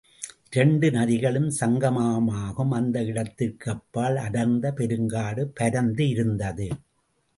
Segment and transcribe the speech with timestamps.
[0.49, 6.67] இரண்டு நதிகளும் சங்கமமாகும் அந்த இடத்திற்கு அப்பால் அடர்ந்த பெருங்காடு பரந்து இருந்தது.